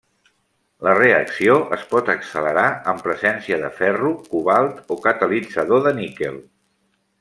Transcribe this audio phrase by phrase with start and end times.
[0.85, 2.65] La reacció es pot accelerar
[2.95, 6.47] en presència de ferro, cobalt o catalitzador de níquel.